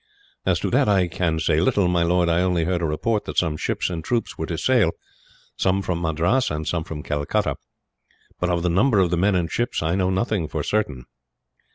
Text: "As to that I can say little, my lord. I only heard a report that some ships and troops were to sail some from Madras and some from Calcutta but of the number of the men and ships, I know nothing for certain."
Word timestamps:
"As 0.47 0.59
to 0.61 0.71
that 0.71 0.89
I 0.89 1.07
can 1.07 1.37
say 1.37 1.59
little, 1.59 1.87
my 1.87 2.01
lord. 2.01 2.27
I 2.27 2.41
only 2.41 2.63
heard 2.63 2.81
a 2.81 2.85
report 2.87 3.25
that 3.25 3.37
some 3.37 3.55
ships 3.55 3.87
and 3.87 4.03
troops 4.03 4.35
were 4.35 4.47
to 4.47 4.57
sail 4.57 4.93
some 5.57 5.83
from 5.83 5.99
Madras 6.01 6.49
and 6.49 6.67
some 6.67 6.83
from 6.83 7.03
Calcutta 7.03 7.57
but 8.39 8.49
of 8.49 8.63
the 8.63 8.67
number 8.69 8.97
of 8.97 9.11
the 9.11 9.17
men 9.17 9.35
and 9.35 9.51
ships, 9.51 9.83
I 9.83 9.93
know 9.93 10.09
nothing 10.09 10.47
for 10.47 10.63
certain." 10.63 11.05